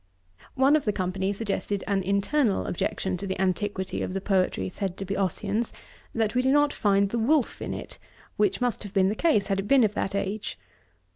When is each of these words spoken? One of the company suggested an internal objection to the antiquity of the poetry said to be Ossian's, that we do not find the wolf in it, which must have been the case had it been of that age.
One 0.55 0.75
of 0.75 0.85
the 0.85 0.91
company 0.91 1.31
suggested 1.31 1.83
an 1.85 2.01
internal 2.01 2.65
objection 2.65 3.17
to 3.17 3.27
the 3.27 3.39
antiquity 3.39 4.01
of 4.01 4.13
the 4.13 4.19
poetry 4.19 4.67
said 4.67 4.97
to 4.97 5.05
be 5.05 5.15
Ossian's, 5.15 5.71
that 6.15 6.33
we 6.33 6.41
do 6.41 6.51
not 6.51 6.73
find 6.73 7.09
the 7.11 7.19
wolf 7.19 7.61
in 7.61 7.71
it, 7.75 7.99
which 8.35 8.61
must 8.61 8.81
have 8.81 8.95
been 8.95 9.09
the 9.09 9.13
case 9.15 9.45
had 9.45 9.59
it 9.59 9.67
been 9.67 9.83
of 9.83 9.93
that 9.93 10.15
age. 10.15 10.57